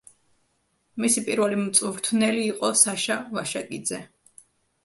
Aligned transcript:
მისი 1.03 1.23
პირველი 1.27 1.59
მწვრთნელი 1.63 2.41
იყო 2.47 2.73
საშა 2.85 3.19
ვაშაკიძე. 3.37 4.01